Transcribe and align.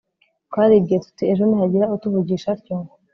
twaribwiye 0.49 0.97
tuti 1.05 1.23
'ejo 1.31 1.43
nihagira 1.45 1.91
utuvugisha 1.95 2.47
atyo 2.55 2.75